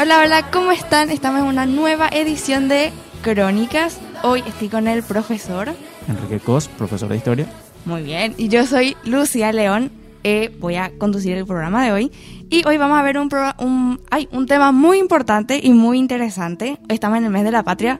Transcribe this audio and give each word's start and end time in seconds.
Hola, 0.00 0.20
hola, 0.24 0.50
¿cómo 0.50 0.70
están? 0.72 1.10
Estamos 1.10 1.40
en 1.40 1.46
una 1.46 1.66
nueva 1.66 2.08
edición 2.08 2.68
de 2.68 2.92
Crónicas. 3.22 3.98
Hoy 4.22 4.42
estoy 4.46 4.68
con 4.68 4.86
el 4.86 5.02
profesor. 5.02 5.74
Enrique 6.08 6.40
Cos, 6.40 6.68
profesor 6.68 7.08
de 7.08 7.16
historia. 7.16 7.46
Muy 7.84 8.02
bien. 8.02 8.34
Y 8.36 8.48
yo 8.48 8.64
soy 8.66 8.96
Lucía 9.04 9.52
León. 9.52 9.90
Eh, 10.24 10.54
voy 10.60 10.76
a 10.76 10.90
conducir 10.98 11.36
el 11.36 11.46
programa 11.46 11.84
de 11.84 11.92
hoy. 11.92 12.12
Y 12.48 12.66
hoy 12.66 12.76
vamos 12.76 12.98
a 12.98 13.02
ver 13.02 13.18
un, 13.18 13.28
pro- 13.28 13.54
un, 13.58 14.00
ay, 14.10 14.28
un 14.32 14.46
tema 14.46 14.72
muy 14.72 14.98
importante 14.98 15.60
y 15.62 15.72
muy 15.72 15.98
interesante. 15.98 16.78
Estamos 16.88 17.18
en 17.18 17.24
el 17.24 17.30
mes 17.30 17.44
de 17.44 17.50
la 17.50 17.62
patria. 17.62 17.98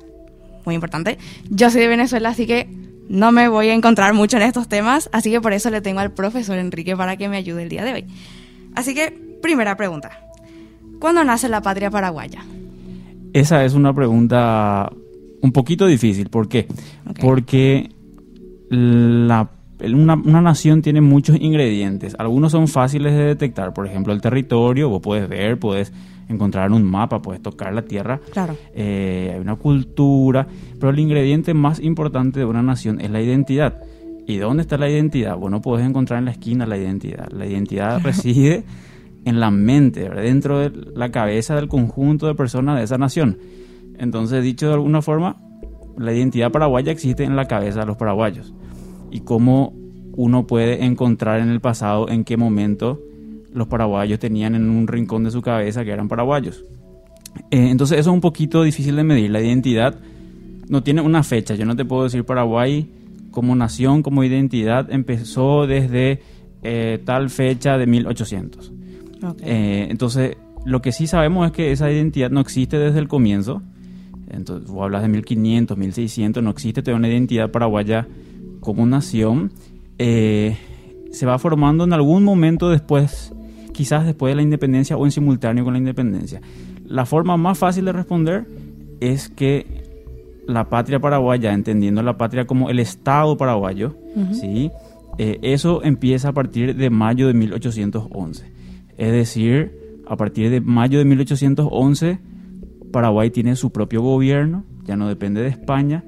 Muy 0.64 0.74
importante. 0.74 1.18
Yo 1.50 1.70
soy 1.70 1.80
de 1.82 1.88
Venezuela, 1.88 2.30
así 2.30 2.46
que 2.46 2.68
no 3.08 3.32
me 3.32 3.48
voy 3.48 3.68
a 3.68 3.74
encontrar 3.74 4.14
mucho 4.14 4.36
en 4.36 4.42
estos 4.44 4.68
temas. 4.68 5.08
Así 5.12 5.30
que 5.30 5.40
por 5.40 5.52
eso 5.52 5.70
le 5.70 5.80
tengo 5.80 6.00
al 6.00 6.12
profesor 6.12 6.58
Enrique 6.58 6.96
para 6.96 7.16
que 7.16 7.28
me 7.28 7.36
ayude 7.36 7.62
el 7.62 7.68
día 7.68 7.84
de 7.84 7.92
hoy. 7.92 8.04
Así 8.74 8.94
que, 8.94 9.10
primera 9.42 9.76
pregunta. 9.76 10.10
¿Cuándo 11.00 11.22
nace 11.24 11.48
la 11.48 11.62
patria 11.62 11.90
paraguaya? 11.90 12.44
Esa 13.32 13.64
es 13.64 13.74
una 13.74 13.94
pregunta 13.94 14.90
un 15.40 15.52
poquito 15.52 15.86
difícil. 15.86 16.28
¿Por 16.28 16.48
qué? 16.48 16.66
Porque 17.20 17.90
la- 18.68 19.50
una, 19.80 20.14
una 20.14 20.40
nación 20.40 20.82
tiene 20.82 21.00
muchos 21.00 21.36
ingredientes. 21.40 22.14
Algunos 22.18 22.52
son 22.52 22.68
fáciles 22.68 23.14
de 23.14 23.24
detectar. 23.24 23.72
Por 23.72 23.86
ejemplo, 23.86 24.12
el 24.12 24.20
territorio. 24.20 24.88
Vos 24.88 25.00
puedes 25.02 25.28
ver, 25.28 25.58
puedes 25.58 25.92
encontrar 26.28 26.66
en 26.66 26.74
un 26.74 26.84
mapa, 26.84 27.22
puedes 27.22 27.42
tocar 27.42 27.72
la 27.72 27.82
tierra. 27.82 28.20
Claro. 28.32 28.56
Eh, 28.74 29.30
hay 29.34 29.40
una 29.40 29.56
cultura. 29.56 30.46
Pero 30.74 30.90
el 30.90 30.98
ingrediente 30.98 31.54
más 31.54 31.80
importante 31.80 32.40
de 32.40 32.44
una 32.44 32.62
nación 32.62 33.00
es 33.00 33.10
la 33.10 33.20
identidad. 33.20 33.80
¿Y 34.26 34.36
dónde 34.36 34.62
está 34.62 34.76
la 34.76 34.90
identidad? 34.90 35.36
Bueno, 35.36 35.62
puedes 35.62 35.86
encontrar 35.86 36.18
en 36.18 36.26
la 36.26 36.32
esquina 36.32 36.66
la 36.66 36.76
identidad. 36.76 37.28
La 37.30 37.46
identidad 37.46 38.00
reside 38.02 38.64
en 39.24 39.40
la 39.40 39.50
mente, 39.50 40.02
¿verdad? 40.08 40.22
dentro 40.22 40.58
de 40.58 40.70
la 40.94 41.10
cabeza 41.10 41.54
del 41.56 41.68
conjunto 41.68 42.26
de 42.26 42.34
personas 42.34 42.76
de 42.76 42.84
esa 42.84 42.98
nación. 42.98 43.38
Entonces, 43.98 44.42
dicho 44.42 44.68
de 44.68 44.74
alguna 44.74 45.02
forma, 45.02 45.36
la 45.96 46.12
identidad 46.12 46.50
paraguaya 46.50 46.92
existe 46.92 47.24
en 47.24 47.36
la 47.36 47.46
cabeza 47.46 47.80
de 47.80 47.86
los 47.86 47.96
paraguayos. 47.96 48.54
Y 49.10 49.20
cómo 49.20 49.74
uno 50.16 50.46
puede 50.46 50.84
encontrar 50.84 51.40
en 51.40 51.48
el 51.48 51.60
pasado 51.60 52.08
en 52.08 52.24
qué 52.24 52.36
momento 52.36 53.00
los 53.52 53.68
paraguayos 53.68 54.18
tenían 54.18 54.54
en 54.54 54.68
un 54.68 54.86
rincón 54.86 55.24
de 55.24 55.30
su 55.30 55.42
cabeza 55.42 55.84
que 55.84 55.90
eran 55.90 56.08
paraguayos. 56.08 56.64
Eh, 57.50 57.70
entonces, 57.70 57.98
eso 57.98 58.10
es 58.10 58.14
un 58.14 58.20
poquito 58.20 58.62
difícil 58.62 58.96
de 58.96 59.04
medir. 59.04 59.30
La 59.30 59.40
identidad 59.40 59.98
no 60.68 60.82
tiene 60.82 61.00
una 61.00 61.22
fecha. 61.22 61.54
Yo 61.54 61.64
no 61.64 61.76
te 61.76 61.84
puedo 61.84 62.04
decir 62.04 62.24
Paraguay 62.24 62.90
como 63.30 63.54
nación, 63.54 64.02
como 64.02 64.24
identidad, 64.24 64.90
empezó 64.90 65.66
desde 65.66 66.20
eh, 66.62 67.00
tal 67.04 67.30
fecha 67.30 67.78
de 67.78 67.86
1800. 67.86 68.72
Ok. 69.22 69.40
Eh, 69.42 69.86
entonces, 69.90 70.36
lo 70.64 70.82
que 70.82 70.92
sí 70.92 71.06
sabemos 71.06 71.46
es 71.46 71.52
que 71.52 71.72
esa 71.72 71.90
identidad 71.90 72.30
no 72.30 72.40
existe 72.40 72.78
desde 72.78 72.98
el 72.98 73.08
comienzo. 73.08 73.62
Entonces, 74.30 74.68
vos 74.70 74.82
hablas 74.82 75.02
de 75.02 75.08
1500, 75.08 75.78
1600, 75.78 76.42
no 76.42 76.50
existe 76.50 76.82
todavía 76.82 76.98
una 76.98 77.08
identidad 77.08 77.50
paraguaya 77.50 78.06
como 78.60 78.86
nación. 78.86 79.52
Eh, 79.98 80.56
se 81.10 81.26
va 81.26 81.38
formando 81.38 81.84
en 81.84 81.92
algún 81.92 82.24
momento 82.24 82.68
después, 82.68 83.32
quizás 83.72 84.06
después 84.06 84.32
de 84.32 84.36
la 84.36 84.42
independencia 84.42 84.96
o 84.96 85.04
en 85.04 85.12
simultáneo 85.12 85.64
con 85.64 85.72
la 85.72 85.78
independencia. 85.78 86.40
La 86.84 87.06
forma 87.06 87.36
más 87.36 87.58
fácil 87.58 87.84
de 87.86 87.92
responder 87.92 88.46
es 89.00 89.28
que 89.28 89.66
la 90.46 90.68
patria 90.68 91.00
paraguaya, 91.00 91.52
entendiendo 91.52 92.02
la 92.02 92.16
patria 92.16 92.46
como 92.46 92.70
el 92.70 92.78
Estado 92.78 93.36
paraguayo, 93.36 93.96
¿sí? 94.32 94.70
Eh, 95.18 95.38
eso 95.42 95.82
empieza 95.82 96.28
a 96.28 96.32
partir 96.32 96.76
de 96.76 96.90
mayo 96.90 97.26
de 97.26 97.34
1811. 97.34 98.50
Es 98.96 99.12
decir, 99.12 100.00
a 100.06 100.16
partir 100.16 100.50
de 100.50 100.60
mayo 100.60 100.98
de 100.98 101.04
1811, 101.04 102.18
Paraguay 102.90 103.30
tiene 103.30 103.56
su 103.56 103.70
propio 103.70 104.00
gobierno, 104.00 104.64
ya 104.84 104.96
no 104.96 105.08
depende 105.08 105.42
de 105.42 105.48
España, 105.48 106.04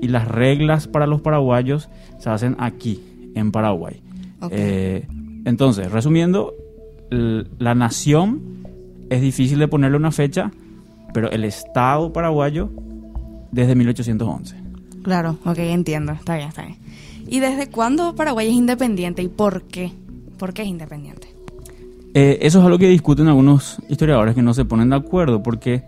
y 0.00 0.08
las 0.08 0.28
reglas 0.28 0.88
para 0.88 1.06
los 1.06 1.20
paraguayos 1.20 1.88
se 2.18 2.30
hacen 2.30 2.56
aquí, 2.58 3.02
en 3.34 3.52
Paraguay. 3.52 4.02
Eh, 4.50 5.06
entonces, 5.44 5.90
resumiendo, 5.90 6.54
la 7.10 7.74
nación 7.74 8.40
es 9.10 9.20
difícil 9.20 9.58
de 9.58 9.68
ponerle 9.68 9.96
una 9.96 10.10
fecha, 10.10 10.50
pero 11.12 11.30
el 11.30 11.44
Estado 11.44 12.12
paraguayo 12.12 12.70
desde 13.52 13.74
1811. 13.74 14.56
Claro, 15.02 15.38
ok, 15.44 15.58
entiendo. 15.58 16.12
Está 16.12 16.36
bien, 16.36 16.48
está 16.48 16.62
bien. 16.62 16.78
¿Y 17.26 17.40
desde 17.40 17.68
cuándo 17.68 18.14
Paraguay 18.14 18.48
es 18.48 18.54
independiente 18.54 19.22
y 19.22 19.28
por 19.28 19.62
qué? 19.62 19.92
¿Por 20.38 20.52
qué 20.52 20.62
es 20.62 20.68
independiente? 20.68 21.28
Eh, 22.14 22.38
eso 22.42 22.58
es 22.60 22.64
algo 22.64 22.78
que 22.78 22.88
discuten 22.88 23.28
algunos 23.28 23.78
historiadores 23.88 24.34
que 24.34 24.42
no 24.42 24.54
se 24.54 24.64
ponen 24.64 24.90
de 24.90 24.96
acuerdo, 24.96 25.42
porque 25.42 25.82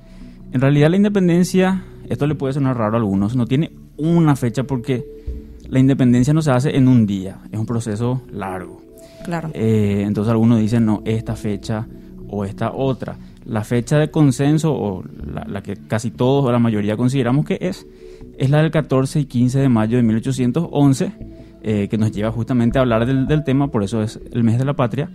en 0.52 0.60
realidad 0.60 0.90
la 0.90 0.96
independencia, 0.96 1.84
esto 2.08 2.26
le 2.26 2.34
puede 2.34 2.54
sonar 2.54 2.76
raro 2.76 2.94
a 2.94 2.98
algunos, 2.98 3.36
no 3.36 3.46
tiene 3.46 3.70
una 3.98 4.36
fecha 4.36 4.64
porque 4.64 5.04
la 5.68 5.78
independencia 5.78 6.32
no 6.32 6.42
se 6.42 6.50
hace 6.50 6.76
en 6.76 6.88
un 6.88 7.06
día, 7.06 7.38
es 7.50 7.58
un 7.58 7.66
proceso 7.66 8.22
largo. 8.32 8.80
Claro. 9.24 9.50
Eh, 9.54 10.04
entonces 10.06 10.30
algunos 10.30 10.60
dicen, 10.60 10.84
no, 10.84 11.02
esta 11.04 11.34
fecha 11.34 11.86
o 12.28 12.44
esta 12.44 12.72
otra. 12.72 13.16
La 13.44 13.64
fecha 13.64 13.98
de 13.98 14.10
consenso, 14.10 14.74
o 14.74 15.04
la, 15.04 15.44
la 15.48 15.62
que 15.62 15.76
casi 15.76 16.10
todos 16.10 16.44
o 16.44 16.52
la 16.52 16.58
mayoría 16.58 16.96
consideramos 16.96 17.44
que 17.44 17.58
es, 17.60 17.86
es 18.38 18.50
la 18.50 18.62
del 18.62 18.70
14 18.70 19.20
y 19.20 19.24
15 19.26 19.60
de 19.60 19.68
mayo 19.68 19.96
de 19.96 20.02
1811, 20.02 21.12
eh, 21.62 21.88
que 21.88 21.98
nos 21.98 22.12
lleva 22.12 22.30
justamente 22.30 22.78
a 22.78 22.82
hablar 22.82 23.06
del, 23.06 23.26
del 23.26 23.44
tema, 23.44 23.68
por 23.68 23.82
eso 23.82 24.02
es 24.02 24.20
el 24.32 24.44
mes 24.44 24.58
de 24.58 24.64
la 24.64 24.74
patria, 24.74 25.10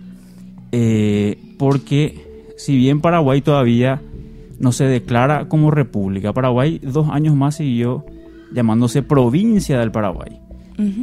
eh, 0.70 1.38
porque 1.58 2.52
si 2.56 2.76
bien 2.76 3.00
Paraguay 3.00 3.40
todavía 3.40 4.00
no 4.58 4.72
se 4.72 4.84
declara 4.84 5.48
como 5.48 5.70
república, 5.70 6.32
Paraguay 6.32 6.78
dos 6.82 7.08
años 7.10 7.34
más 7.34 7.56
siguió 7.56 8.04
llamándose 8.54 9.02
provincia 9.02 9.78
del 9.78 9.90
Paraguay. 9.90 10.38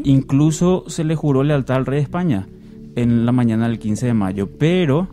Incluso 0.03 0.83
se 0.87 1.05
le 1.05 1.15
juró 1.15 1.43
lealtad 1.43 1.77
al 1.77 1.85
rey 1.85 1.99
de 1.99 2.03
España 2.03 2.47
en 2.95 3.25
la 3.25 3.31
mañana 3.31 3.67
del 3.67 3.79
15 3.79 4.07
de 4.07 4.13
mayo, 4.13 4.49
pero 4.57 5.07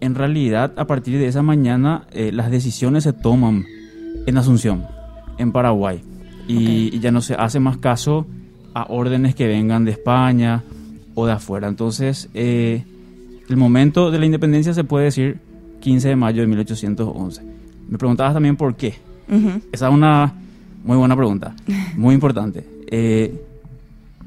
en 0.00 0.14
realidad 0.14 0.74
a 0.76 0.86
partir 0.86 1.18
de 1.18 1.26
esa 1.26 1.42
mañana 1.42 2.06
eh, 2.12 2.30
las 2.32 2.50
decisiones 2.50 3.04
se 3.04 3.14
toman 3.14 3.64
en 4.26 4.36
Asunción, 4.36 4.84
en 5.38 5.52
Paraguay, 5.52 6.02
y, 6.46 6.94
y 6.94 6.98
ya 7.00 7.10
no 7.10 7.22
se 7.22 7.34
hace 7.34 7.58
más 7.58 7.78
caso 7.78 8.26
a 8.74 8.86
órdenes 8.90 9.34
que 9.34 9.46
vengan 9.46 9.86
de 9.86 9.92
España 9.92 10.62
o 11.14 11.26
de 11.26 11.32
afuera. 11.32 11.66
Entonces, 11.66 12.28
eh, 12.34 12.84
el 13.48 13.56
momento 13.56 14.10
de 14.10 14.18
la 14.18 14.26
independencia 14.26 14.74
se 14.74 14.84
puede 14.84 15.06
decir 15.06 15.38
15 15.80 16.08
de 16.08 16.16
mayo 16.16 16.42
de 16.42 16.48
1811. 16.48 17.42
Me 17.88 17.98
preguntabas 17.98 18.34
también 18.34 18.56
por 18.56 18.76
qué. 18.76 18.94
Esa 19.72 19.88
es 19.88 19.94
una 19.94 20.34
muy 20.86 20.96
buena 20.96 21.16
pregunta, 21.16 21.54
muy 21.96 22.14
importante. 22.14 22.66
Eh, 22.86 23.42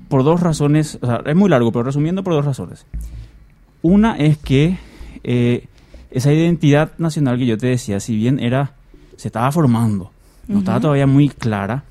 por 0.09 0.23
dos 0.23 0.41
razones, 0.41 0.97
o 1.01 1.05
sea, 1.05 1.21
es 1.25 1.35
muy 1.35 1.49
largo, 1.49 1.71
pero 1.71 1.83
resumiendo 1.83 2.23
por 2.23 2.33
dos 2.33 2.45
razones. 2.45 2.85
Una 3.81 4.17
es 4.17 4.37
que 4.37 4.77
eh, 5.23 5.65
esa 6.11 6.33
identidad 6.33 6.91
nacional 6.97 7.37
que 7.37 7.45
yo 7.45 7.57
te 7.57 7.67
decía, 7.67 7.99
si 7.99 8.15
bien 8.15 8.39
era, 8.39 8.73
se 9.15 9.29
estaba 9.29 9.51
formando, 9.51 10.11
no 10.47 10.59
estaba 10.59 10.79
todavía 10.79 11.07
muy 11.07 11.29
clara, 11.29 11.83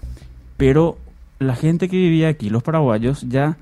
pero 0.57 0.99
la 1.39 1.55
gente 1.55 1.89
que 1.89 1.97
vivía 1.97 2.29
aquí, 2.29 2.51
los 2.51 2.63
paraguayos, 2.63 3.23
ya 3.29 3.57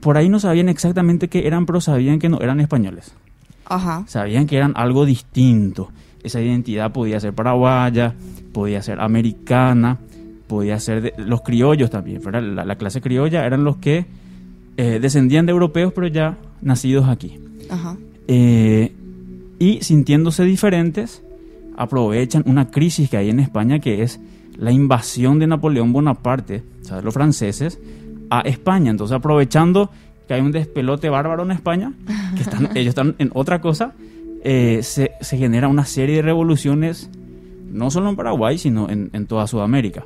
por 0.00 0.16
ahí 0.16 0.28
no 0.28 0.40
sabían 0.40 0.68
exactamente 0.68 1.28
qué 1.28 1.46
eran, 1.46 1.66
pero 1.66 1.80
sabían 1.80 2.18
que 2.18 2.28
no 2.28 2.40
eran 2.40 2.60
españoles 2.60 3.12
Ajá. 3.64 4.04
sabían 4.06 4.46
que 4.46 4.56
eran 4.56 4.72
algo 4.76 5.04
distinto. 5.04 5.90
Esa 6.22 6.40
identidad 6.40 6.92
podía 6.92 7.20
ser 7.20 7.32
paraguaya, 7.32 8.14
podía 8.52 8.82
ser 8.82 9.00
americana, 9.00 9.98
podía 10.46 10.80
ser 10.80 11.02
de, 11.02 11.14
los 11.18 11.42
criollos 11.42 11.90
también. 11.90 12.20
¿verdad? 12.22 12.42
La, 12.42 12.64
la 12.64 12.76
clase 12.76 13.00
criolla 13.00 13.46
eran 13.46 13.64
los 13.64 13.76
que 13.76 14.06
eh, 14.76 15.00
descendían 15.00 15.44
de 15.44 15.50
europeos, 15.50 15.92
pero 15.92 16.06
ya 16.06 16.38
nacidos 16.62 17.08
aquí. 17.08 17.38
Ajá. 17.68 17.96
Eh, 18.28 18.92
y 19.58 19.80
sintiéndose 19.82 20.44
diferentes, 20.44 21.22
aprovechan 21.76 22.44
una 22.46 22.70
crisis 22.70 23.10
que 23.10 23.16
hay 23.16 23.30
en 23.30 23.40
España, 23.40 23.80
que 23.80 24.02
es 24.02 24.20
la 24.56 24.70
invasión 24.70 25.40
de 25.40 25.48
Napoleón 25.48 25.92
Bonaparte, 25.92 26.62
o 26.82 26.84
sea, 26.84 26.96
de 26.98 27.02
los 27.02 27.12
franceses, 27.12 27.80
a 28.30 28.42
España. 28.42 28.92
Entonces, 28.92 29.16
aprovechando 29.16 29.90
que 30.28 30.34
hay 30.34 30.42
un 30.42 30.52
despelote 30.52 31.08
bárbaro 31.08 31.42
en 31.42 31.50
España, 31.50 31.92
que 32.36 32.42
están, 32.42 32.68
ellos 32.76 32.90
están 32.90 33.16
en 33.18 33.30
otra 33.34 33.60
cosa, 33.60 33.94
eh, 34.44 34.80
se, 34.82 35.12
se 35.20 35.36
genera 35.36 35.68
una 35.68 35.84
serie 35.84 36.16
de 36.16 36.22
revoluciones, 36.22 37.10
no 37.70 37.90
solo 37.90 38.10
en 38.10 38.16
Paraguay, 38.16 38.58
sino 38.58 38.88
en, 38.90 39.10
en 39.12 39.26
toda 39.26 39.46
Sudamérica. 39.46 40.04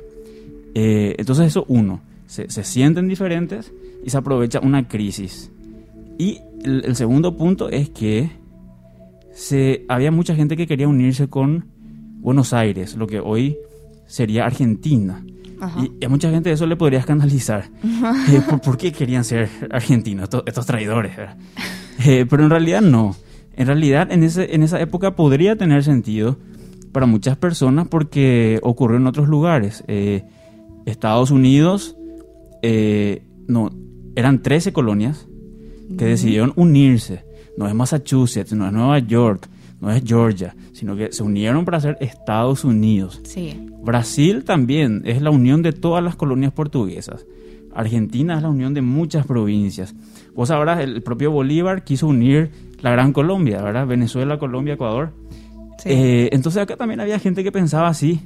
Eh, 0.75 1.15
entonces, 1.17 1.47
eso 1.47 1.65
uno, 1.67 2.01
se, 2.25 2.49
se 2.49 2.63
sienten 2.63 3.07
diferentes 3.07 3.71
y 4.03 4.09
se 4.09 4.17
aprovecha 4.17 4.59
una 4.59 4.87
crisis. 4.87 5.51
Y 6.17 6.39
el, 6.63 6.85
el 6.85 6.95
segundo 6.95 7.35
punto 7.37 7.69
es 7.69 7.89
que 7.89 8.31
se, 9.33 9.85
había 9.87 10.11
mucha 10.11 10.35
gente 10.35 10.55
que 10.55 10.67
quería 10.67 10.87
unirse 10.87 11.27
con 11.27 11.65
Buenos 12.19 12.53
Aires, 12.53 12.95
lo 12.95 13.07
que 13.07 13.19
hoy 13.19 13.57
sería 14.05 14.45
Argentina. 14.45 15.23
Ajá. 15.59 15.85
Y 15.99 16.05
a 16.05 16.09
mucha 16.09 16.29
gente 16.29 16.51
eso 16.51 16.65
le 16.65 16.75
podría 16.75 16.99
escandalizar. 16.99 17.69
Eh, 18.29 18.41
¿por, 18.49 18.61
por 18.61 18.77
qué 18.77 18.91
querían 18.91 19.23
ser 19.23 19.49
argentinos, 19.71 20.23
estos, 20.23 20.43
estos 20.45 20.65
traidores? 20.65 21.11
Eh, 22.05 22.25
pero 22.29 22.43
en 22.43 22.49
realidad 22.49 22.81
no. 22.81 23.15
En 23.55 23.67
realidad 23.67 24.11
en, 24.11 24.23
ese, 24.23 24.55
en 24.55 24.63
esa 24.63 24.79
época 24.81 25.15
podría 25.15 25.55
tener 25.55 25.83
sentido 25.83 26.37
para 26.91 27.05
muchas 27.05 27.37
personas 27.37 27.87
porque 27.87 28.59
ocurrió 28.63 28.97
en 28.97 29.07
otros 29.07 29.27
lugares. 29.27 29.83
Eh, 29.87 30.23
Estados 30.85 31.31
Unidos, 31.31 31.95
eh, 32.61 33.23
no, 33.47 33.69
eran 34.15 34.41
13 34.41 34.73
colonias 34.73 35.27
que 35.97 36.05
decidieron 36.05 36.53
unirse. 36.55 37.23
No 37.57 37.67
es 37.67 37.75
Massachusetts, 37.75 38.53
no 38.53 38.65
es 38.65 38.73
Nueva 38.73 38.99
York, 38.99 39.47
no 39.79 39.91
es 39.91 40.03
Georgia, 40.05 40.55
sino 40.71 40.95
que 40.95 41.11
se 41.11 41.23
unieron 41.23 41.65
para 41.65 41.79
ser 41.79 41.97
Estados 41.99 42.63
Unidos. 42.63 43.21
Sí. 43.23 43.59
Brasil 43.83 44.43
también 44.43 45.01
es 45.05 45.21
la 45.21 45.29
unión 45.29 45.61
de 45.61 45.73
todas 45.73 46.03
las 46.03 46.15
colonias 46.15 46.53
portuguesas. 46.53 47.25
Argentina 47.75 48.35
es 48.35 48.41
la 48.41 48.49
unión 48.49 48.73
de 48.73 48.81
muchas 48.81 49.25
provincias. 49.25 49.93
Vos 50.35 50.47
sabrás, 50.47 50.79
el 50.79 51.03
propio 51.03 51.31
Bolívar 51.31 51.83
quiso 51.83 52.07
unir 52.07 52.51
la 52.81 52.91
Gran 52.91 53.13
Colombia, 53.13 53.61
¿verdad? 53.61 53.85
Venezuela, 53.87 54.39
Colombia, 54.39 54.73
Ecuador. 54.73 55.13
Sí. 55.77 55.89
Eh, 55.89 56.29
entonces 56.31 56.61
acá 56.61 56.75
también 56.75 56.99
había 56.99 57.19
gente 57.19 57.43
que 57.43 57.51
pensaba 57.51 57.87
así. 57.87 58.19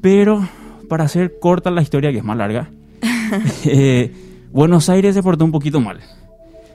Pero 0.00 0.46
para 0.88 1.04
hacer 1.04 1.38
corta 1.40 1.70
la 1.70 1.82
historia, 1.82 2.12
que 2.12 2.18
es 2.18 2.24
más 2.24 2.36
larga, 2.36 2.70
eh, 3.64 4.12
Buenos 4.52 4.88
Aires 4.88 5.14
se 5.14 5.22
portó 5.22 5.44
un 5.44 5.52
poquito 5.52 5.80
mal. 5.80 6.00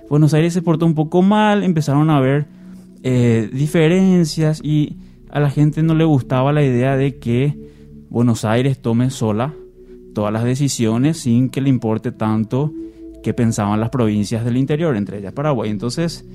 Buenos 0.10 0.34
Aires 0.34 0.54
se 0.54 0.62
portó 0.62 0.86
un 0.86 0.96
poco 0.96 1.22
mal, 1.22 1.64
empezaron 1.64 2.10
a 2.10 2.18
haber 2.18 2.48
eh, 3.04 3.50
diferencias 3.54 4.60
y 4.64 4.98
a 5.30 5.40
la 5.40 5.50
gente 5.50 5.84
no 5.84 5.94
le 5.94 6.04
gustaba 6.04 6.52
la 6.52 6.64
idea 6.64 6.98
de 6.98 7.20
que 7.20 7.56
Buenos 8.10 8.44
Aires 8.46 8.82
tome 8.82 9.12
sola 9.12 9.54
todas 10.16 10.34
las 10.34 10.44
decisiones 10.44 11.18
sin 11.20 11.50
que 11.50 11.62
le 11.62 11.70
importe 11.70 12.12
tanto 12.12 12.74
que 13.24 13.34
pensaban 13.34 13.80
las 13.80 13.90
provincias 13.90 14.46
del 14.46 14.58
interior, 14.58 14.96
entre 14.96 15.20
ellas 15.20 15.34
Paraguay. 15.34 15.70
Entonces 15.70 16.26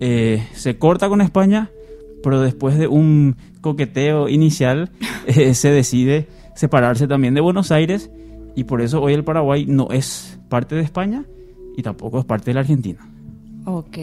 eh, 0.00 0.46
se 0.52 0.78
corta 0.78 1.08
con 1.08 1.20
España, 1.20 1.70
pero 2.22 2.40
después 2.40 2.78
de 2.78 2.88
un 2.88 3.36
coqueteo 3.60 4.28
inicial 4.28 4.90
eh, 5.26 5.54
se 5.54 5.70
decide 5.70 6.28
separarse 6.54 7.06
también 7.06 7.34
de 7.34 7.40
Buenos 7.40 7.70
Aires 7.70 8.10
y 8.54 8.64
por 8.64 8.80
eso 8.80 9.02
hoy 9.02 9.12
el 9.12 9.24
Paraguay 9.24 9.66
no 9.66 9.90
es 9.90 10.38
parte 10.48 10.74
de 10.74 10.82
España 10.82 11.24
y 11.76 11.82
tampoco 11.82 12.18
es 12.18 12.24
parte 12.24 12.46
de 12.46 12.54
la 12.54 12.60
Argentina. 12.60 13.06
Ok. 13.66 13.98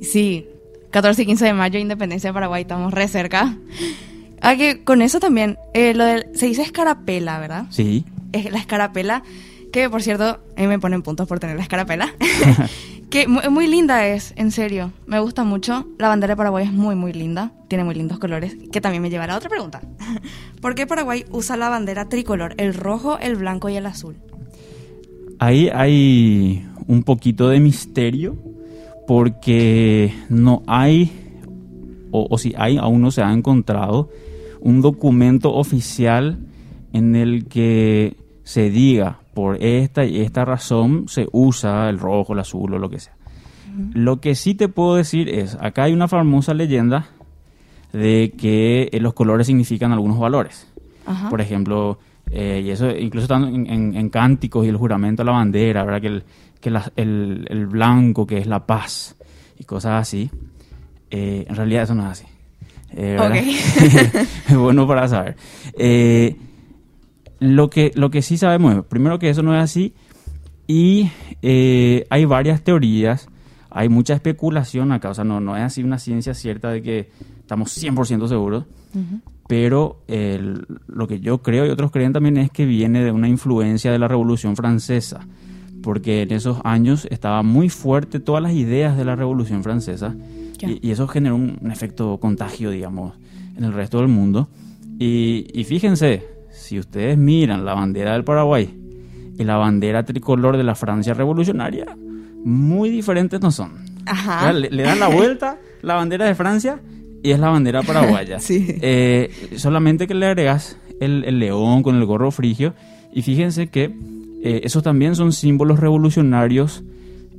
Sí, 0.00 0.46
14 0.90 1.22
y 1.22 1.26
15 1.26 1.44
de 1.46 1.52
mayo, 1.54 1.78
Independencia 1.78 2.30
de 2.30 2.34
Paraguay, 2.34 2.62
estamos 2.62 2.92
re 2.92 3.08
cerca. 3.08 3.56
Ah, 4.40 4.56
que 4.56 4.84
con 4.84 5.02
eso 5.02 5.20
también, 5.20 5.56
eh, 5.72 5.94
lo 5.94 6.04
del, 6.04 6.26
se 6.34 6.46
dice 6.46 6.62
escarapela, 6.62 7.38
¿verdad? 7.38 7.66
Sí, 7.70 8.04
Es 8.32 8.50
la 8.50 8.58
escarapela, 8.58 9.22
que 9.72 9.88
por 9.90 10.02
cierto, 10.02 10.24
a 10.56 10.60
mí 10.60 10.66
me 10.66 10.78
ponen 10.78 11.02
puntos 11.02 11.26
por 11.26 11.40
tener 11.40 11.56
la 11.56 11.62
escarapela. 11.62 12.14
que 13.10 13.26
mu- 13.26 13.40
muy 13.50 13.66
linda 13.66 14.06
es, 14.06 14.32
en 14.36 14.50
serio, 14.52 14.92
me 15.06 15.18
gusta 15.20 15.44
mucho. 15.44 15.86
La 15.98 16.08
bandera 16.08 16.32
de 16.32 16.36
Paraguay 16.36 16.66
es 16.66 16.72
muy, 16.72 16.94
muy 16.94 17.12
linda, 17.12 17.52
tiene 17.68 17.84
muy 17.84 17.94
lindos 17.94 18.18
colores, 18.18 18.56
que 18.72 18.80
también 18.80 19.02
me 19.02 19.10
lleva 19.10 19.24
a 19.24 19.28
la 19.28 19.36
otra 19.36 19.48
pregunta. 19.50 19.80
¿Por 20.60 20.74
qué 20.74 20.86
Paraguay 20.86 21.24
usa 21.30 21.56
la 21.56 21.68
bandera 21.68 22.08
tricolor, 22.08 22.54
el 22.58 22.74
rojo, 22.74 23.18
el 23.18 23.36
blanco 23.36 23.68
y 23.68 23.76
el 23.76 23.86
azul? 23.86 24.16
ahí 25.38 25.68
hay 25.74 26.64
un 26.86 27.02
poquito 27.02 27.48
de 27.48 27.58
misterio 27.58 28.36
porque 29.08 30.14
no 30.28 30.62
hay, 30.68 31.10
o, 32.12 32.28
o 32.30 32.38
si 32.38 32.54
hay, 32.56 32.76
aún 32.76 33.00
no 33.02 33.10
se 33.10 33.22
ha 33.22 33.32
encontrado 33.32 34.08
un 34.60 34.80
documento 34.80 35.52
oficial 35.52 36.38
en 36.92 37.16
el 37.16 37.46
que 37.46 38.16
se 38.44 38.70
diga 38.70 39.18
por 39.34 39.62
esta 39.62 40.04
y 40.04 40.20
esta 40.20 40.44
razón 40.44 41.04
se 41.08 41.26
usa 41.32 41.88
el 41.88 41.98
rojo, 41.98 42.32
el 42.34 42.40
azul 42.40 42.74
o 42.74 42.78
lo 42.78 42.90
que 42.90 42.98
sea. 43.00 43.14
Lo 43.94 44.20
que 44.20 44.34
sí 44.34 44.54
te 44.54 44.68
puedo 44.68 44.96
decir 44.96 45.28
es, 45.30 45.56
acá 45.60 45.84
hay 45.84 45.94
una 45.94 46.06
famosa 46.08 46.52
leyenda 46.52 47.06
de 47.92 48.34
que 48.36 48.90
eh, 48.92 49.00
los 49.00 49.14
colores 49.14 49.46
significan 49.46 49.92
algunos 49.92 50.18
valores. 50.18 50.68
Ajá. 51.06 51.30
Por 51.30 51.40
ejemplo, 51.40 51.98
eh, 52.30 52.62
y 52.64 52.70
eso 52.70 52.90
incluso 52.90 53.24
están 53.24 53.44
en, 53.44 53.66
en- 53.70 53.96
en 53.96 54.08
cánticos 54.10 54.66
y 54.66 54.68
el 54.68 54.76
juramento 54.76 55.22
a 55.22 55.24
la 55.24 55.32
bandera, 55.32 55.84
¿verdad? 55.84 56.00
Que, 56.02 56.06
el, 56.08 56.24
que 56.60 56.70
la- 56.70 56.92
el, 56.96 57.46
el 57.48 57.66
blanco, 57.66 58.26
que 58.26 58.38
es 58.38 58.46
la 58.46 58.66
paz 58.66 59.16
y 59.58 59.64
cosas 59.64 60.00
así. 60.02 60.30
Eh, 61.10 61.46
en 61.48 61.56
realidad 61.56 61.84
eso 61.84 61.94
no 61.94 62.02
es 62.04 62.08
así. 62.20 62.26
Eh, 62.94 63.16
es 64.48 64.56
bueno 64.56 64.86
para 64.86 65.08
saber. 65.08 65.36
Lo, 67.42 67.68
que, 67.70 67.90
lo 67.94 68.10
que 68.10 68.22
sí 68.22 68.36
sabemos 68.38 68.76
es, 68.76 68.84
primero 68.84 69.18
que 69.18 69.28
eso 69.30 69.42
no 69.42 69.54
es 69.56 69.62
así 69.62 69.94
y 70.66 71.10
eh, 71.42 72.06
hay 72.08 72.24
varias 72.24 72.62
teorías, 72.62 73.28
hay 73.70 73.88
mucha 73.88 74.14
especulación 74.14 74.92
acá, 74.92 75.10
o 75.10 75.14
sea, 75.14 75.24
no, 75.24 75.40
no 75.40 75.56
es 75.56 75.62
así 75.62 75.82
una 75.82 75.98
ciencia 75.98 76.34
cierta 76.34 76.70
de 76.70 76.82
que 76.82 77.10
estamos 77.40 77.70
100% 77.76 78.28
seguros, 78.28 78.64
pero 79.48 80.02
el- 80.08 80.66
lo 80.86 81.06
que 81.08 81.20
yo 81.20 81.42
creo 81.42 81.66
y 81.66 81.70
otros 81.70 81.90
creen 81.90 82.12
también 82.12 82.36
es 82.36 82.50
que 82.50 82.64
viene 82.64 83.02
de 83.02 83.10
una 83.10 83.28
influencia 83.28 83.90
de 83.90 83.98
la 83.98 84.08
Revolución 84.08 84.54
Francesa, 84.56 85.26
porque 85.82 86.22
en 86.22 86.32
esos 86.32 86.58
años 86.64 87.06
estaba 87.10 87.42
muy 87.42 87.68
fuerte 87.68 88.20
todas 88.20 88.42
las 88.42 88.52
ideas 88.52 88.96
de 88.96 89.04
la 89.04 89.16
Revolución 89.16 89.62
Francesa 89.64 90.14
y, 90.68 90.88
y 90.88 90.90
eso 90.92 91.08
generó 91.08 91.34
un, 91.36 91.58
un 91.60 91.70
efecto 91.72 92.18
contagio, 92.18 92.70
digamos, 92.70 93.14
en 93.56 93.64
el 93.64 93.72
resto 93.72 93.98
del 93.98 94.08
mundo. 94.08 94.48
Y, 94.98 95.46
y 95.52 95.64
fíjense, 95.64 96.24
si 96.62 96.78
ustedes 96.78 97.18
miran 97.18 97.64
la 97.64 97.74
bandera 97.74 98.12
del 98.12 98.24
Paraguay 98.24 98.74
y 99.38 99.44
la 99.44 99.56
bandera 99.56 100.04
tricolor 100.04 100.56
de 100.56 100.64
la 100.64 100.74
Francia 100.74 101.12
revolucionaria, 101.14 101.96
muy 102.44 102.88
diferentes 102.88 103.40
no 103.40 103.50
son. 103.50 103.72
Ajá. 104.06 104.52
Le, 104.52 104.70
le 104.70 104.82
dan 104.82 104.98
la 104.98 105.08
vuelta 105.08 105.58
la 105.82 105.94
bandera 105.94 106.26
de 106.26 106.34
Francia 106.34 106.80
y 107.22 107.30
es 107.30 107.38
la 107.38 107.50
bandera 107.50 107.82
paraguaya. 107.82 108.38
Sí. 108.40 108.66
Eh, 108.80 109.30
solamente 109.56 110.06
que 110.06 110.14
le 110.14 110.26
agregas 110.26 110.76
el, 111.00 111.24
el 111.24 111.38
león 111.38 111.82
con 111.82 111.96
el 111.96 112.04
gorro 112.04 112.30
frigio 112.30 112.74
y 113.12 113.22
fíjense 113.22 113.68
que 113.68 113.94
eh, 114.42 114.62
esos 114.64 114.82
también 114.82 115.14
son 115.14 115.32
símbolos 115.32 115.78
revolucionarios 115.78 116.82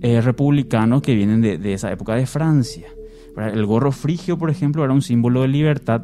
eh, 0.02 0.22
republicanos 0.22 1.02
que 1.02 1.16
vienen 1.16 1.42
de, 1.42 1.58
de 1.58 1.74
esa 1.74 1.92
época 1.92 2.16
de 2.16 2.26
Francia. 2.26 2.88
El 3.36 3.66
gorro 3.66 3.92
frigio, 3.92 4.38
por 4.38 4.50
ejemplo, 4.50 4.84
era 4.84 4.94
un 4.94 5.02
símbolo 5.02 5.42
de 5.42 5.48
libertad 5.48 6.04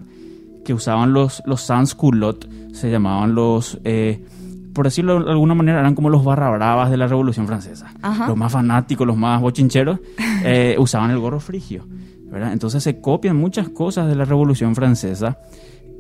que 0.70 0.76
usaban 0.76 1.14
los, 1.14 1.42
los 1.48 1.62
sans 1.62 1.96
culottes, 1.96 2.48
se 2.74 2.92
llamaban 2.92 3.34
los, 3.34 3.80
eh, 3.86 4.24
por 4.72 4.86
decirlo 4.86 5.20
de 5.24 5.32
alguna 5.32 5.56
manera, 5.56 5.80
eran 5.80 5.96
como 5.96 6.12
los 6.12 6.24
barra 6.24 6.52
bravas 6.52 6.92
de 6.92 6.98
la 6.98 7.08
Revolución 7.08 7.48
Francesa. 7.48 7.92
Ajá. 8.04 8.28
Los 8.28 8.38
más 8.38 8.52
fanáticos, 8.52 9.08
los 9.08 9.18
más 9.18 9.42
bochincheros, 9.42 10.00
eh, 10.46 10.76
usaban 10.78 11.10
el 11.10 11.18
gorro 11.18 11.40
frigio. 11.40 11.88
¿verdad? 12.26 12.54
Entonces 12.54 12.84
se 12.84 13.02
copian 13.02 13.36
muchas 13.36 13.70
cosas 13.70 14.08
de 14.10 14.16
la 14.16 14.26
Revolución 14.26 14.76
Francesa. 14.76 15.40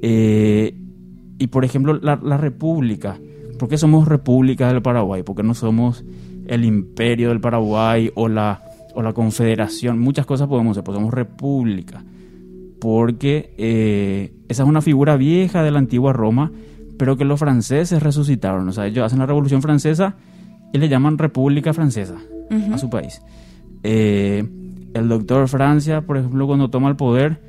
eh, 0.03 0.75
y 1.39 1.47
por 1.47 1.65
ejemplo, 1.65 1.95
la, 1.99 2.19
la 2.21 2.37
República. 2.37 3.17
¿Por 3.57 3.69
qué 3.69 3.77
somos 3.79 4.07
República 4.07 4.67
del 4.67 4.83
Paraguay? 4.83 5.23
¿Por 5.23 5.35
qué 5.35 5.41
no 5.41 5.55
somos 5.55 6.03
el 6.45 6.63
Imperio 6.63 7.29
del 7.29 7.41
Paraguay 7.41 8.11
o 8.13 8.27
la, 8.27 8.61
o 8.93 9.01
la 9.01 9.13
Confederación? 9.13 9.97
Muchas 9.97 10.27
cosas 10.27 10.47
podemos 10.47 10.75
ser, 10.75 10.83
pues 10.83 10.95
somos 10.95 11.11
República 11.11 12.03
porque 12.79 13.53
eh, 13.57 14.33
esa 14.47 14.63
es 14.63 14.69
una 14.69 14.81
figura 14.81 15.17
vieja 15.17 15.63
de 15.63 15.71
la 15.71 15.79
antigua 15.79 16.13
Roma, 16.13 16.51
pero 16.97 17.17
que 17.17 17.25
los 17.25 17.39
franceses 17.39 18.01
resucitaron. 18.01 18.67
O 18.67 18.71
sea, 18.71 18.87
ellos 18.87 19.05
hacen 19.05 19.19
la 19.19 19.25
Revolución 19.25 19.61
Francesa 19.61 20.15
y 20.73 20.77
le 20.77 20.89
llaman 20.89 21.17
República 21.17 21.73
Francesa 21.73 22.15
a 22.73 22.77
su 22.77 22.89
país. 22.89 23.21
Eh, 23.83 24.43
el 24.93 25.07
doctor 25.07 25.47
Francia, 25.47 26.01
por 26.01 26.17
ejemplo, 26.17 26.47
cuando 26.47 26.69
toma 26.69 26.89
el 26.89 26.95
poder, 26.95 27.41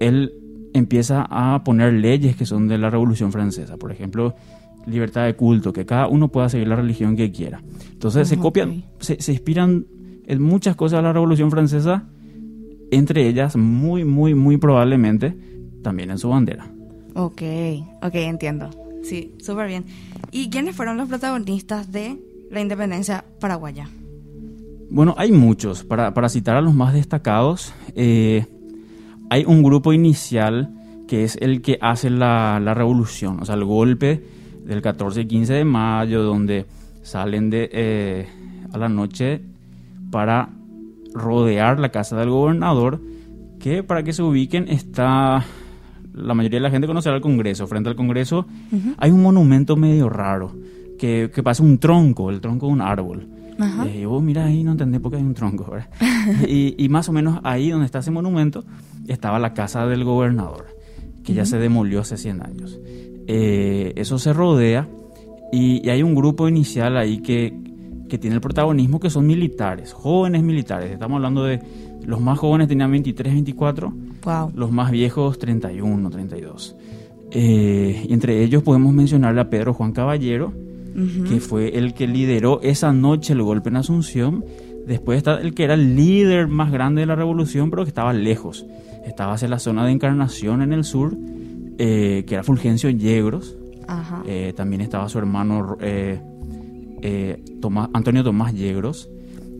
él 0.00 0.32
empieza 0.74 1.26
a 1.28 1.62
poner 1.64 1.92
leyes 1.94 2.36
que 2.36 2.46
son 2.46 2.68
de 2.68 2.78
la 2.78 2.90
Revolución 2.90 3.32
Francesa. 3.32 3.76
Por 3.76 3.92
ejemplo, 3.92 4.34
libertad 4.86 5.24
de 5.26 5.34
culto, 5.34 5.72
que 5.72 5.84
cada 5.86 6.06
uno 6.08 6.28
pueda 6.28 6.48
seguir 6.48 6.68
la 6.68 6.76
religión 6.76 7.16
que 7.16 7.30
quiera. 7.32 7.62
Entonces 7.92 8.28
se 8.28 8.36
Ah, 8.36 8.40
copian, 8.40 8.84
se, 8.98 9.20
se 9.20 9.32
inspiran 9.32 9.86
en 10.26 10.42
muchas 10.42 10.76
cosas 10.76 10.98
de 10.98 11.02
la 11.02 11.12
Revolución 11.12 11.50
Francesa, 11.50 12.04
entre 12.90 13.26
ellas 13.28 13.56
muy, 13.56 14.04
muy, 14.04 14.34
muy 14.34 14.56
probablemente 14.56 15.36
también 15.82 16.10
en 16.10 16.18
su 16.18 16.28
bandera. 16.28 16.70
Ok, 17.14 17.42
ok, 18.02 18.14
entiendo. 18.14 18.70
Sí, 19.02 19.34
súper 19.38 19.68
bien. 19.68 19.84
¿Y 20.30 20.50
quiénes 20.50 20.76
fueron 20.76 20.96
los 20.96 21.08
protagonistas 21.08 21.90
de 21.90 22.18
la 22.50 22.60
independencia 22.60 23.24
paraguaya? 23.40 23.88
Bueno, 24.90 25.14
hay 25.16 25.32
muchos. 25.32 25.84
Para, 25.84 26.12
para 26.14 26.28
citar 26.28 26.56
a 26.56 26.60
los 26.60 26.74
más 26.74 26.92
destacados, 26.92 27.72
eh, 27.94 28.46
hay 29.30 29.44
un 29.46 29.62
grupo 29.62 29.92
inicial 29.92 30.70
que 31.08 31.24
es 31.24 31.36
el 31.40 31.62
que 31.62 31.78
hace 31.80 32.10
la, 32.10 32.60
la 32.60 32.74
revolución, 32.74 33.40
o 33.40 33.44
sea, 33.44 33.56
el 33.56 33.64
golpe 33.64 34.22
del 34.64 34.82
14 34.82 35.22
y 35.22 35.26
15 35.26 35.54
de 35.54 35.64
mayo, 35.64 36.22
donde 36.22 36.66
salen 37.02 37.50
de, 37.50 37.68
eh, 37.72 38.28
a 38.72 38.78
la 38.78 38.88
noche 38.88 39.40
para 40.10 40.50
rodear 41.14 41.78
la 41.78 41.90
casa 41.90 42.16
del 42.16 42.30
gobernador, 42.30 43.00
que 43.58 43.82
para 43.82 44.02
que 44.02 44.12
se 44.12 44.22
ubiquen 44.22 44.68
está 44.68 45.44
la 46.14 46.34
mayoría 46.34 46.58
de 46.58 46.62
la 46.62 46.70
gente 46.70 46.86
conocerá 46.86 47.16
el 47.16 47.22
Congreso. 47.22 47.66
Frente 47.66 47.88
al 47.88 47.96
Congreso 47.96 48.46
hay 48.98 49.10
un 49.10 49.22
monumento 49.22 49.76
medio 49.76 50.08
raro, 50.08 50.54
que, 50.98 51.30
que 51.34 51.42
pasa 51.42 51.62
un 51.62 51.78
tronco, 51.78 52.30
el 52.30 52.40
tronco 52.40 52.66
de 52.66 52.72
un 52.72 52.80
árbol. 52.80 53.28
Ajá. 53.58 53.86
Eh, 53.86 54.00
y 54.00 54.04
vos 54.06 54.22
mira 54.22 54.46
ahí, 54.46 54.64
no 54.64 54.72
entendés 54.72 55.00
por 55.00 55.12
qué 55.12 55.18
hay 55.18 55.22
un 55.22 55.34
tronco, 55.34 55.70
¿verdad? 55.70 55.88
y, 56.48 56.82
y 56.82 56.88
más 56.88 57.08
o 57.08 57.12
menos 57.12 57.40
ahí 57.42 57.70
donde 57.70 57.86
está 57.86 57.98
ese 57.98 58.10
monumento 58.10 58.64
estaba 59.06 59.38
la 59.38 59.52
casa 59.54 59.86
del 59.86 60.04
gobernador, 60.04 60.66
que 61.24 61.34
ya 61.34 61.44
se 61.44 61.58
demolió 61.58 62.00
hace 62.00 62.16
100 62.16 62.42
años. 62.42 62.80
Eh, 63.26 63.92
eso 63.96 64.18
se 64.18 64.32
rodea 64.32 64.88
y, 65.52 65.86
y 65.86 65.90
hay 65.90 66.02
un 66.02 66.14
grupo 66.14 66.48
inicial 66.48 66.96
ahí 66.96 67.18
que, 67.18 67.54
que 68.10 68.18
tiene 68.18 68.34
el 68.36 68.42
protagonismo 68.42 69.00
que 69.00 69.08
son 69.08 69.26
militares, 69.26 69.94
jóvenes 69.94 70.42
militares. 70.42 70.90
Estamos 70.90 71.16
hablando 71.16 71.44
de 71.44 71.60
los 72.04 72.20
más 72.20 72.38
jóvenes 72.38 72.68
tenían 72.68 72.90
23, 72.90 73.32
24, 73.32 73.92
Wow. 74.24 74.52
los 74.54 74.70
más 74.70 74.90
viejos 74.90 75.38
31, 75.38 76.10
32. 76.10 76.76
Eh, 77.30 78.06
y 78.08 78.12
entre 78.12 78.42
ellos 78.42 78.62
podemos 78.62 78.92
mencionar 78.92 79.38
a 79.38 79.48
Pedro 79.48 79.72
Juan 79.72 79.92
Caballero, 79.92 80.52
que 81.28 81.40
fue 81.40 81.78
el 81.78 81.94
que 81.94 82.06
lideró 82.06 82.60
esa 82.62 82.92
noche 82.92 83.32
el 83.32 83.42
golpe 83.42 83.70
en 83.70 83.76
Asunción. 83.76 84.44
Después 84.86 85.18
está 85.18 85.40
el 85.40 85.54
que 85.54 85.64
era 85.64 85.74
el 85.74 85.94
líder 85.94 86.48
más 86.48 86.72
grande 86.72 87.00
de 87.02 87.06
la 87.06 87.14
revolución, 87.14 87.70
pero 87.70 87.84
que 87.84 87.88
estaba 87.88 88.12
lejos. 88.12 88.66
Estaba 89.06 89.34
hacia 89.34 89.48
la 89.48 89.58
zona 89.58 89.86
de 89.86 89.92
Encarnación 89.92 90.60
en 90.62 90.72
el 90.72 90.84
sur, 90.84 91.16
eh, 91.78 92.24
que 92.26 92.34
era 92.34 92.42
Fulgencio 92.42 92.90
Yegros. 92.90 93.56
Ajá. 93.86 94.22
Eh, 94.26 94.52
también 94.54 94.82
estaba 94.82 95.08
su 95.08 95.18
hermano 95.18 95.76
eh, 95.80 96.20
Tomás- 97.60 97.88
Antonio 97.92 98.22
Tomás 98.24 98.54
Yegros. 98.54 99.08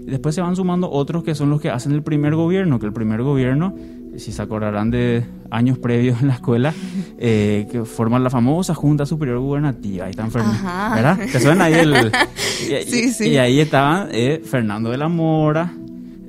Después 0.07 0.35
se 0.35 0.41
van 0.41 0.57
sumando 0.57 0.91
otros 0.91 1.23
que 1.23 1.35
son 1.35 1.51
los 1.51 1.61
que 1.61 1.71
hacen 1.71 1.93
el 1.93 2.03
primer 2.03 2.35
gobierno, 2.35 2.79
que 2.81 2.87
el 2.87 2.93
primer 2.93 3.23
gobierno, 3.23 3.75
si 4.17 4.33
se 4.33 4.43
acordarán 4.43 4.91
de 4.91 5.25
años 5.51 5.79
previos 5.79 6.21
en 6.23 6.29
la 6.29 6.35
escuela, 6.35 6.75
eh, 7.19 7.69
que 7.71 7.85
forman 7.85 8.25
la 8.25 8.31
famosa 8.31 8.75
Junta 8.75 9.07
Superior 9.07 9.39
Gubernativa. 9.41 10.07
Ahí 10.07 10.11
están 10.11 10.31
Fernando. 10.31 10.59
¿verdad? 10.97 11.19
¿Te 11.31 11.39
suena 11.39 11.65
ahí 11.65 11.75
el...? 11.75 11.95
Y, 12.61 12.83
Sí, 12.91 13.13
sí. 13.13 13.29
y 13.31 13.37
ahí 13.39 13.59
estaban 13.61 14.09
eh, 14.13 14.41
Fernando 14.45 14.91
de 14.91 14.97
la 14.99 15.09
Mora, 15.09 15.73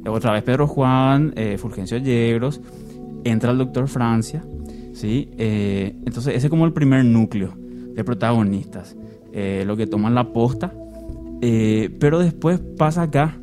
otra 0.08 0.32
vez 0.34 0.44
Pedro 0.44 0.66
Juan, 0.68 1.34
eh, 1.36 1.58
Fulgencio 1.60 1.98
Yegros, 1.98 2.62
entra 3.24 3.52
el 3.52 3.58
doctor 3.58 3.88
Francia, 3.88 4.44
¿sí? 4.94 5.30
Eh, 5.38 5.94
entonces 6.06 6.36
ese 6.36 6.48
es 6.48 6.50
como 6.50 6.66
el 6.66 6.74
primer 6.74 7.04
núcleo 7.06 7.54
de 7.58 8.04
protagonistas, 8.04 8.96
lo 9.34 9.76
que 9.78 9.88
toman 9.88 10.16
la 10.16 10.32
posta, 10.34 10.74
eh, 11.42 11.90
pero 12.00 12.20
después 12.20 12.62
pasa 12.78 13.04
acá 13.04 13.38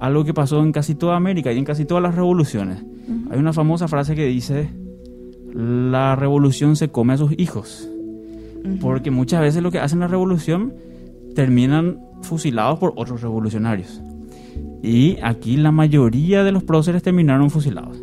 algo 0.00 0.24
que 0.24 0.34
pasó 0.34 0.62
en 0.62 0.72
casi 0.72 0.94
toda 0.94 1.16
América 1.16 1.52
y 1.52 1.58
en 1.58 1.64
casi 1.64 1.84
todas 1.84 2.02
las 2.02 2.14
revoluciones. 2.14 2.82
Hay 3.30 3.38
una 3.38 3.52
famosa 3.52 3.86
frase 3.88 4.14
que 4.14 4.26
dice, 4.26 4.70
la 5.54 6.16
revolución 6.16 6.76
se 6.76 6.88
come 6.88 7.12
a 7.14 7.16
sus 7.16 7.32
hijos. 7.38 7.88
Porque 8.80 9.10
muchas 9.10 9.42
veces 9.42 9.62
lo 9.62 9.70
que 9.70 9.78
hacen 9.78 10.00
la 10.00 10.08
revolución 10.08 10.72
terminan 11.34 12.00
fusilados 12.22 12.78
por 12.78 12.94
otros 12.96 13.20
revolucionarios. 13.20 14.00
Y 14.82 15.18
aquí 15.22 15.56
la 15.56 15.70
mayoría 15.70 16.44
de 16.44 16.52
los 16.52 16.64
próceres 16.64 17.02
terminaron 17.02 17.50
fusilados. 17.50 17.98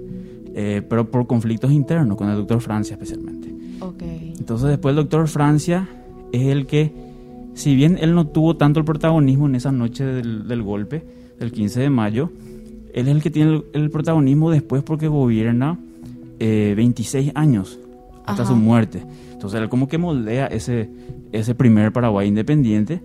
eh, 0.53 0.81
pero 0.87 1.09
por 1.09 1.27
conflictos 1.27 1.71
internos, 1.71 2.17
con 2.17 2.29
el 2.29 2.35
doctor 2.35 2.61
Francia 2.61 2.93
especialmente. 2.95 3.53
Ok. 3.79 4.03
Entonces 4.37 4.69
después 4.69 4.91
el 4.91 4.97
doctor 4.97 5.27
Francia 5.27 5.87
es 6.31 6.47
el 6.47 6.65
que, 6.65 6.91
si 7.53 7.75
bien 7.75 7.97
él 8.01 8.13
no 8.15 8.27
tuvo 8.27 8.55
tanto 8.57 8.79
el 8.79 8.85
protagonismo 8.85 9.47
en 9.47 9.55
esa 9.55 9.71
noche 9.71 10.03
del, 10.05 10.47
del 10.47 10.61
golpe, 10.63 11.03
del 11.39 11.51
15 11.51 11.79
de 11.81 11.89
mayo, 11.89 12.31
él 12.93 13.07
es 13.07 13.15
el 13.15 13.21
que 13.21 13.29
tiene 13.29 13.51
el, 13.55 13.63
el 13.73 13.89
protagonismo 13.89 14.51
después 14.51 14.83
porque 14.83 15.07
gobierna 15.07 15.77
eh, 16.39 16.73
26 16.75 17.31
años 17.35 17.79
hasta 18.25 18.43
Ajá. 18.43 18.51
su 18.51 18.55
muerte. 18.57 19.03
Entonces 19.31 19.59
él 19.61 19.69
como 19.69 19.87
que 19.87 19.97
moldea 19.97 20.47
ese, 20.47 20.89
ese 21.31 21.55
primer 21.55 21.91
Paraguay 21.91 22.27
independiente. 22.27 23.01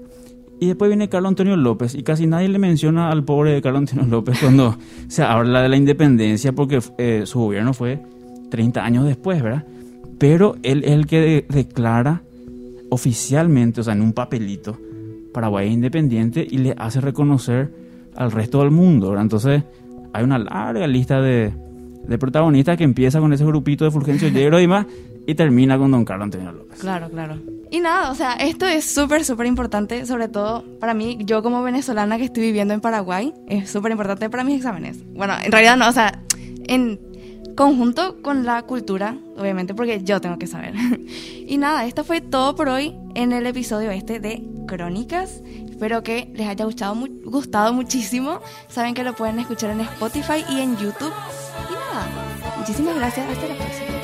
Y 0.58 0.66
después 0.68 0.88
viene 0.88 1.08
Carlos 1.10 1.30
Antonio 1.30 1.54
López 1.56 1.94
y 1.94 2.02
casi 2.02 2.26
nadie 2.26 2.48
le 2.48 2.58
menciona 2.58 3.10
al 3.10 3.24
pobre 3.24 3.60
Carlos 3.60 3.80
Antonio 3.80 4.06
López 4.10 4.38
cuando 4.40 4.76
se 5.08 5.22
habla 5.22 5.60
de 5.62 5.68
la 5.68 5.76
independencia 5.76 6.52
porque 6.54 6.80
eh, 6.98 7.22
su 7.26 7.40
gobierno 7.40 7.74
fue 7.74 8.02
30 8.50 8.84
años 8.84 9.04
después, 9.04 9.42
¿verdad? 9.42 9.64
Pero 10.18 10.56
él 10.62 10.82
es 10.84 10.92
el 10.92 11.06
que 11.06 11.20
de- 11.20 11.46
declara 11.50 12.22
oficialmente, 12.90 13.80
o 13.80 13.84
sea, 13.84 13.94
en 13.94 14.02
un 14.02 14.12
papelito, 14.12 14.78
Paraguay 15.32 15.70
independiente 15.70 16.46
y 16.48 16.58
le 16.58 16.74
hace 16.78 17.00
reconocer 17.00 17.72
al 18.14 18.32
resto 18.32 18.60
del 18.60 18.70
mundo, 18.70 19.10
¿verdad? 19.10 19.24
Entonces 19.24 19.62
hay 20.12 20.24
una 20.24 20.38
larga 20.38 20.86
lista 20.86 21.20
de, 21.20 21.52
de 22.06 22.18
protagonistas 22.18 22.76
que 22.76 22.84
empieza 22.84 23.20
con 23.20 23.32
ese 23.32 23.44
grupito 23.44 23.84
de 23.84 23.90
Fulgencio 23.90 24.28
Yegro 24.32 24.60
y 24.60 24.66
más 24.66 24.86
y 25.26 25.34
termina 25.34 25.76
con 25.76 25.90
don 25.90 26.04
Carlos 26.04 26.24
Antonio 26.24 26.52
López. 26.52 26.78
Claro, 26.78 27.10
claro. 27.10 27.36
Y 27.70 27.80
nada, 27.80 28.10
o 28.10 28.14
sea, 28.14 28.34
esto 28.34 28.64
es 28.66 28.84
súper, 28.84 29.24
súper 29.24 29.46
importante, 29.46 30.06
sobre 30.06 30.28
todo 30.28 30.64
para 30.78 30.94
mí, 30.94 31.18
yo 31.20 31.42
como 31.42 31.62
venezolana 31.62 32.16
que 32.16 32.24
estoy 32.24 32.44
viviendo 32.44 32.72
en 32.74 32.80
Paraguay, 32.80 33.34
es 33.48 33.68
súper 33.68 33.90
importante 33.90 34.30
para 34.30 34.44
mis 34.44 34.56
exámenes. 34.56 34.98
Bueno, 35.14 35.34
en 35.42 35.50
realidad 35.50 35.76
no, 35.76 35.88
o 35.88 35.92
sea, 35.92 36.22
en 36.68 37.00
conjunto 37.56 38.22
con 38.22 38.44
la 38.44 38.62
cultura, 38.62 39.16
obviamente, 39.36 39.74
porque 39.74 40.04
yo 40.04 40.20
tengo 40.20 40.38
que 40.38 40.46
saber. 40.46 40.74
y 41.48 41.58
nada, 41.58 41.84
esto 41.86 42.04
fue 42.04 42.20
todo 42.20 42.54
por 42.54 42.68
hoy 42.68 42.94
en 43.14 43.32
el 43.32 43.46
episodio 43.46 43.90
este 43.90 44.20
de 44.20 44.44
Crónicas. 44.68 45.42
Espero 45.68 46.02
que 46.02 46.30
les 46.34 46.46
haya 46.48 46.64
gustado, 46.64 46.96
gustado 47.24 47.72
muchísimo. 47.72 48.40
Saben 48.68 48.94
que 48.94 49.02
lo 49.02 49.14
pueden 49.14 49.40
escuchar 49.40 49.70
en 49.70 49.80
Spotify 49.80 50.44
y 50.48 50.60
en 50.60 50.76
YouTube. 50.76 51.12
Y 51.68 51.72
nada, 51.72 52.56
muchísimas 52.58 52.94
gracias. 52.94 53.28
Hasta 53.28 53.48
la 53.48 53.54
próxima. 53.54 53.96